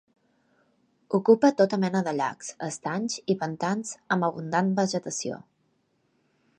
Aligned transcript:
Ocupa 1.17 1.51
tota 1.59 1.79
mena 1.83 2.01
de 2.09 2.13
llacs, 2.21 2.49
estanys 2.69 3.19
i 3.35 3.39
pantans 3.45 3.95
amb 4.17 4.29
abundant 4.31 4.75
vegetació. 4.83 5.41